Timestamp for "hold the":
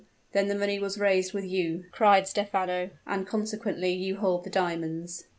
4.15-4.49